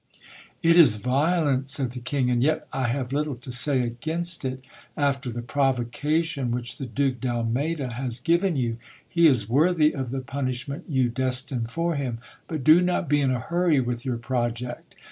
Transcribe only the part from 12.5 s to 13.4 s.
do not be in a